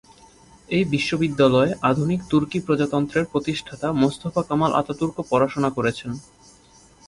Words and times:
এই 0.69 0.83
বিশ্ববিদ্যালয়ে 0.85 1.71
আধুনিক 1.89 2.19
তুর্কি 2.31 2.59
প্রজাতন্ত্রের 2.65 3.25
প্রতিষ্ঠাতা 3.31 3.87
মোস্তফা 4.01 4.41
কামাল 4.49 4.71
আতাতুর্ক 4.73 5.17
পড়াশুনা 5.31 5.69
করেছেন। 5.77 6.11